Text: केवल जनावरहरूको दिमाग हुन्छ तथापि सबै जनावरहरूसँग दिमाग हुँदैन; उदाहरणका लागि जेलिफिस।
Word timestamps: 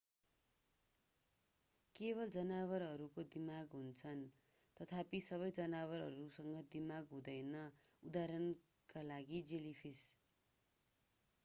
केवल 1.95 2.31
जनावरहरूको 2.35 3.25
दिमाग 3.35 3.75
हुन्छ 3.75 4.15
तथापि 4.77 5.21
सबै 5.27 5.51
जनावरहरूसँग 5.59 6.59
दिमाग 6.71 7.13
हुँदैन; 7.13 7.55
उदाहरणका 8.03 9.07
लागि 9.07 9.45
जेलिफिस। 9.47 10.05